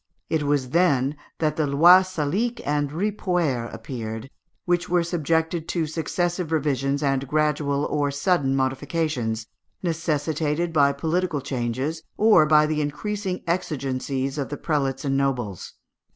[0.31, 4.31] It was then that the lois Salique and Ripuaire appeared,
[4.65, 9.45] which were subjected to successive revisions and gradual or sudden modifications,
[9.83, 15.73] necessitated by political changes or by the increasing exigencies of the prelates and nobles.